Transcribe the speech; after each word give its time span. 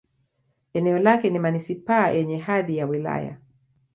Eneo 0.73 0.99
lake 0.99 1.29
ni 1.29 1.39
manisipaa 1.39 2.07
yenye 2.09 2.37
hadhi 2.37 2.77
ya 2.77 2.85
wilaya. 2.87 3.37